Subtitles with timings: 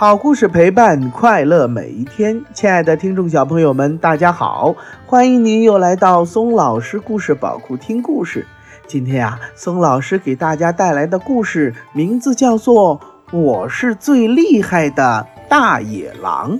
[0.00, 4.74] 好故事陪伴快乐每一天，亲爱的听众小朋友们，大家好！
[5.04, 8.46] 欢迎您又来到松老师故事宝库听故事。
[8.86, 12.98] 今天呀，松老师给大家带来的故事名字叫做
[13.36, 16.56] 《我是最厉害的大野狼》。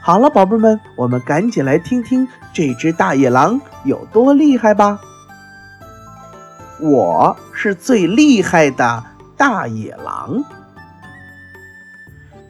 [0.00, 4.98] 好了，宝贝们，我们赶紧来听听这只大野狼有多厉害吧！
[6.80, 9.04] 我是最厉害的
[9.36, 10.42] 大野狼。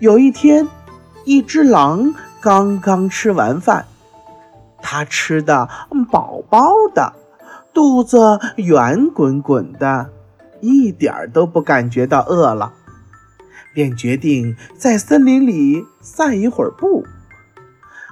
[0.01, 0.69] 有一天，
[1.25, 3.85] 一只狼刚刚吃完饭，
[4.81, 5.69] 它吃的
[6.13, 7.13] 饱饱的，
[7.75, 10.09] 肚子圆滚滚的，
[10.61, 12.73] 一点儿都不感觉到饿了，
[13.75, 17.05] 便决定在森林里散一会儿步。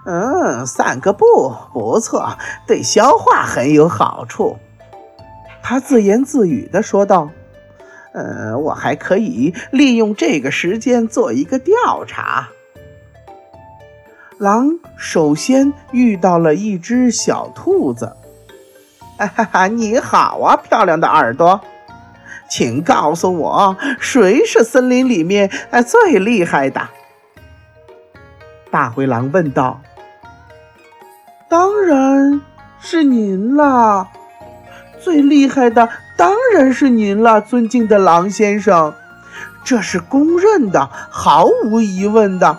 [0.04, 4.56] 嗯，散个步不错，对消化很有好处。
[5.62, 7.30] 他自言自语地说道。
[8.16, 12.48] 呃，我还可以利用这个时间做一个调查。
[14.38, 18.16] 狼首先遇到了一只小兔子。
[19.18, 21.60] 哈哈，你好啊，漂亮的耳朵，
[22.48, 25.50] 请告诉我，谁是森林里面
[25.86, 26.88] 最厉害的？
[28.70, 29.82] 大灰狼问道。
[31.50, 32.40] 当然
[32.80, 34.08] 是您啦，
[35.02, 35.86] 最厉害的。
[36.16, 38.94] 当然是您了，尊敬的狼先生，
[39.62, 42.58] 这是公认的，毫无疑问的，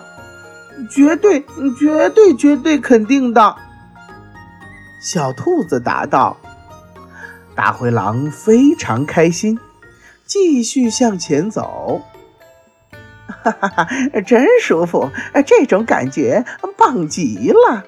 [0.88, 1.44] 绝对、
[1.76, 3.56] 绝对、绝对肯定的。
[5.02, 6.36] 小兔子答道。
[7.56, 9.58] 大灰狼非常开心，
[10.24, 12.02] 继续向前走。
[13.26, 13.88] 哈哈哈，
[14.24, 15.10] 真舒服，
[15.44, 16.44] 这种感觉
[16.76, 17.84] 棒极了。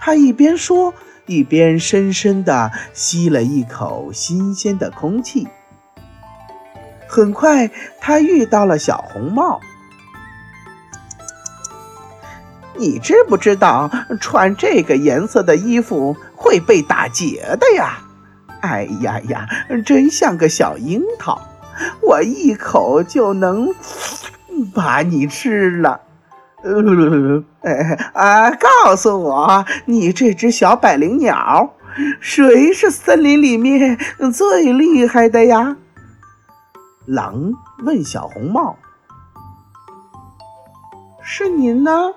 [0.00, 0.92] 他一边说。
[1.30, 5.46] 一边深深地吸了一口新鲜的空气。
[7.06, 9.60] 很快，他遇到了小红帽。
[12.76, 13.88] 你知不知道
[14.20, 18.02] 穿这个颜色的衣服会被打结的呀？
[18.62, 19.48] 哎呀呀，
[19.86, 21.40] 真像个小樱桃，
[22.02, 23.72] 我一口就能
[24.74, 26.00] 把你吃了。
[26.62, 28.50] 呃， 哎啊！
[28.50, 31.74] 告诉我，你这只小百灵鸟，
[32.20, 33.98] 谁是森林里面
[34.32, 35.76] 最厉害的呀？
[37.06, 37.54] 狼
[37.84, 38.76] 问小红帽
[41.24, 42.12] ：“是您呢？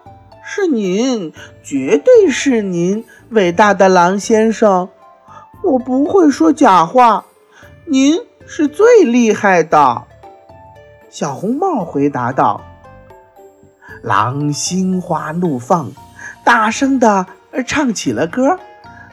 [0.46, 1.32] 是您，
[1.64, 4.90] 绝对是您，伟大的狼先生！
[5.64, 7.24] 我不会说假话，
[7.86, 10.04] 您是最厉害的。”
[11.10, 12.62] 小红帽回答道。
[14.02, 15.92] 狼心花怒放，
[16.44, 17.26] 大声地
[17.66, 18.60] 唱起了歌。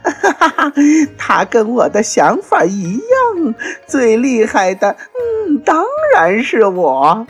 [0.03, 0.73] 哈哈哈，
[1.19, 3.55] 他跟我的想法一样，
[3.87, 4.97] 最厉害的，
[5.49, 7.27] 嗯，当然是我。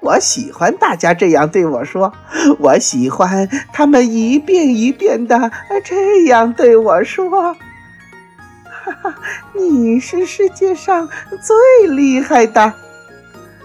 [0.00, 2.12] 我喜欢大家这样对我说，
[2.60, 5.50] 我喜欢他们一遍一遍的
[5.84, 7.56] 这样对我说。
[8.84, 9.14] 哈哈，
[9.54, 11.08] 你是世界上
[11.42, 12.72] 最厉害的。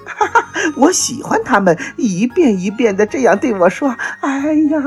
[0.05, 0.45] 哈哈，
[0.77, 4.79] 我喜欢他们一遍一遍的这样对我说：“哎呀，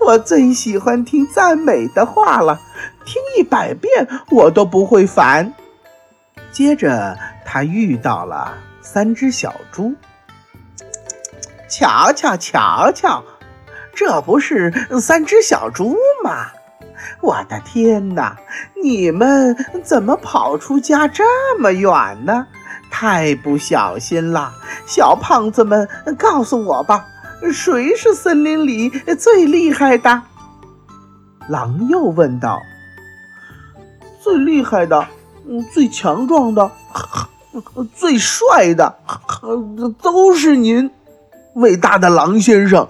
[0.00, 2.60] 我最喜欢听赞美的话了，
[3.04, 5.52] 听一百遍我都不会烦。”
[6.52, 9.94] 接着，他遇到了三只小猪。
[11.68, 13.24] 瞧瞧瞧瞧，
[13.94, 16.46] 这不是三只小猪吗？
[17.20, 18.36] 我的天哪，
[18.82, 21.24] 你们怎么跑出家这
[21.58, 22.46] 么远呢？
[22.90, 24.52] 太不小心了，
[24.86, 27.06] 小胖子们，告诉我吧，
[27.52, 30.22] 谁是森林里最厉害的？
[31.48, 32.60] 狼又问道。
[34.20, 35.06] 最厉害的，
[35.72, 36.70] 最强壮的，
[37.94, 38.96] 最帅的，
[40.00, 40.90] 都是您，
[41.56, 42.88] 伟大的狼先生。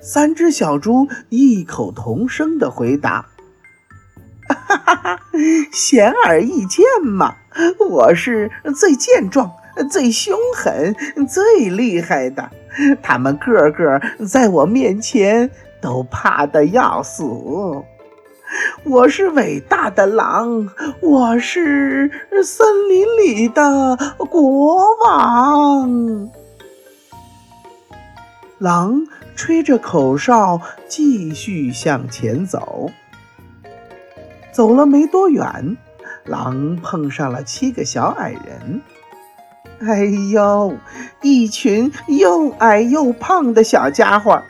[0.00, 3.26] 三只小猪异口同声的回答。
[4.54, 5.20] 哈哈哈，
[5.72, 7.36] 显而易见嘛，
[7.78, 9.50] 我是最健壮、
[9.90, 10.94] 最凶狠、
[11.28, 12.50] 最厉害的，
[13.02, 17.22] 他们个个在我面前都怕得要死。
[18.82, 20.68] 我是伟大的狼，
[21.00, 22.10] 我是
[22.42, 23.96] 森林里的
[24.28, 26.28] 国王。
[28.58, 32.90] 狼吹着口哨，继续向前走。
[34.52, 35.76] 走了没多远，
[36.24, 38.82] 狼碰上了七个小矮人。
[39.80, 40.76] 哎呦，
[41.22, 44.42] 一群又矮又胖的小家伙！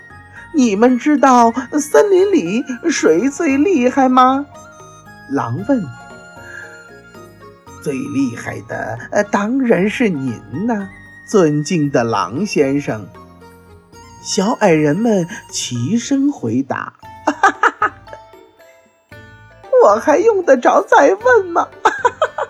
[0.53, 4.47] 你们知道森林里谁最厉害吗？
[5.31, 5.81] 狼问。
[7.83, 10.35] 最厉害的，呃，当然是您
[10.67, 10.89] 呐，
[11.27, 13.07] 尊敬的狼先生。
[14.23, 16.93] 小矮人们齐声回答
[17.25, 17.70] ：“哈哈哈！
[19.83, 21.69] 我还用得着再问吗？
[21.83, 22.49] 哈哈哈！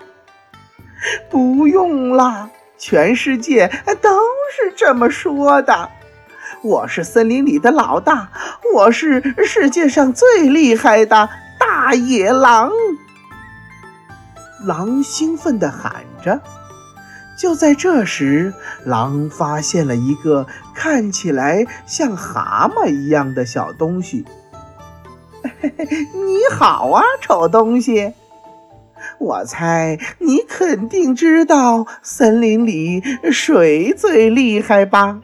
[1.31, 3.69] 不用啦，全世界
[4.01, 4.19] 都
[4.53, 5.89] 是这么说的。
[6.63, 8.31] 我是森林里的老大，
[8.75, 11.29] 我是世界上最厉害的
[11.59, 12.71] 大野狼。”
[14.67, 16.41] 狼兴奋地喊着。
[17.39, 18.53] 就在这时，
[18.85, 24.27] 狼发现了一个看起来像蛤蟆一样的小东西。
[25.73, 28.13] 你好啊，丑东西！
[29.19, 33.03] 我猜你肯定知道森林里
[33.33, 35.21] 谁最厉害吧？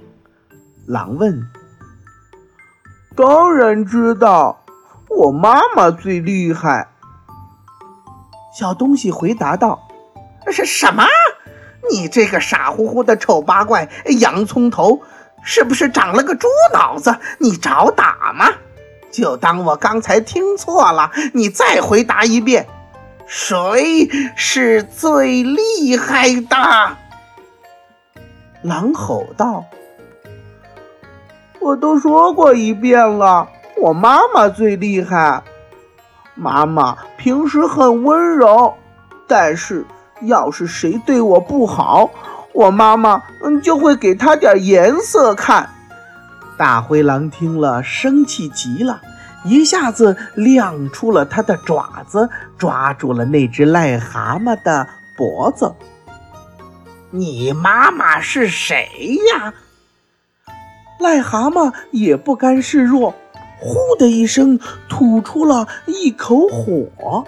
[0.87, 1.43] 狼问。
[3.15, 4.65] 当然知道，
[5.09, 6.89] 我妈妈最厉害。
[8.59, 9.87] 小东西回答道。
[10.51, 11.05] 是什么？
[11.91, 13.89] 你这个傻乎乎的丑八怪，
[14.21, 15.01] 洋葱头，
[15.43, 17.17] 是不是长了个猪脑子？
[17.39, 18.47] 你找打吗？
[19.11, 22.67] 就当我刚才听错了，你再回答一遍，
[23.27, 26.97] 谁是最厉害的？
[28.63, 29.65] 狼吼道
[31.61, 33.49] ：“我都说过一遍了，
[33.81, 35.43] 我妈妈最厉害。
[36.35, 38.75] 妈妈平时很温柔，
[39.27, 39.87] 但是……”
[40.23, 42.09] 要是谁对我不好，
[42.55, 45.69] 我妈妈嗯就会给他点颜色看。
[46.57, 49.01] 大灰狼听了，生气极了，
[49.45, 55.75] 一下子亮出了它的爪子，抓住了那只癞蛤蟆的脖子。
[57.11, 58.89] 你妈妈是谁
[59.35, 59.55] 呀？
[60.99, 63.15] 癞蛤蟆也不甘示弱，
[63.61, 64.59] 呼的一声
[64.89, 67.25] 吐出了一口火。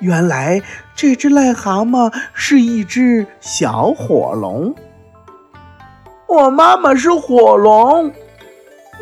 [0.00, 0.60] 原来
[0.96, 4.74] 这只癞蛤蟆是一只小火龙。
[6.26, 8.10] 我妈妈是火龙，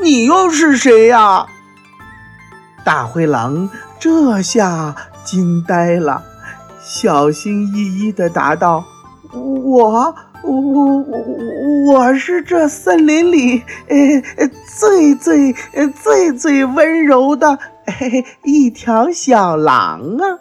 [0.03, 1.47] 你又是谁呀？
[2.85, 3.69] 大灰狼
[3.99, 6.25] 这下惊呆了，
[6.83, 8.85] 小心翼翼地答道
[9.33, 15.53] ：“我我我我是这森林里呃最最
[16.03, 17.59] 最最温柔的
[18.45, 20.41] 一条小狼啊！”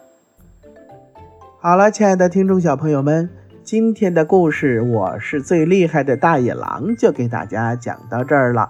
[1.62, 3.30] 好了，亲爱的听众小朋友们，
[3.66, 8.70] 今天的故事《我是最厉害的大野狼》就给大家讲到这儿了。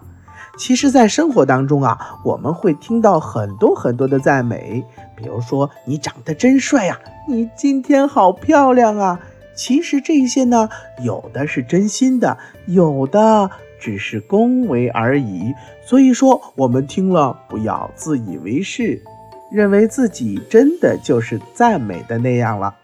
[0.59, 4.83] 其实，在生活当中啊，我们会听到很多很多的赞美，
[5.15, 9.17] 比如说“你长得真帅呀”，“你今天好漂亮啊”。
[9.55, 10.67] 其实这些呢，
[11.01, 15.53] 有的是真心的，有的只是恭维而已。
[15.85, 19.01] 所以说，我们听了不要自以为是。
[19.49, 22.75] 认为自己真的就是赞美的那样了。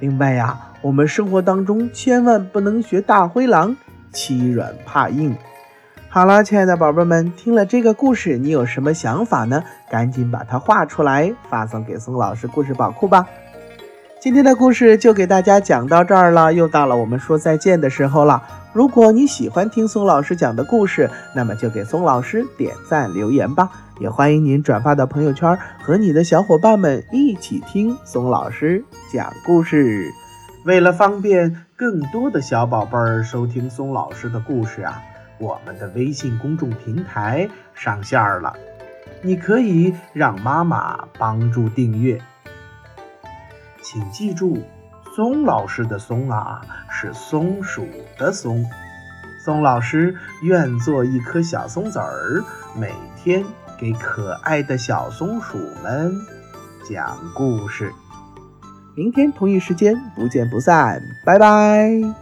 [0.00, 3.74] 另外呀，我们生活当中千万不能学大灰狼，
[4.12, 5.34] 欺软怕硬。
[6.14, 9.64] 好了，亲爱的宝贝们，听了这个故事，你有什么想法呢？
[9.90, 13.26] 赶紧把它画出来，发送给宋老师故事宝库吧。
[14.20, 18.42] 今天的故事就给大家讲到这儿了，又到了我们说再见的时候了。
[18.74, 23.70] 如果你喜欢听宋老师讲的故事，那么就给宋老师点赞留言吧。
[23.98, 30.10] 也欢迎您转发到朋友圈，和你的小伙伴们一起听宋老师讲故事。
[30.66, 35.02] 为了方便更多的小宝贝儿收听宋老师的故事啊，
[35.42, 38.54] 我们的微信公众平台上线了，
[39.22, 42.16] 你可以让妈妈帮助订阅。
[43.82, 44.62] 请记住，
[45.16, 47.84] 松老师的松啊，是松鼠
[48.16, 48.64] 的松。
[49.44, 52.44] 松老师愿做一颗小松子儿，
[52.78, 53.44] 每天
[53.76, 56.14] 给可爱的小松鼠们
[56.88, 57.92] 讲故事。
[58.94, 62.21] 明天同一时间不见不散，拜拜。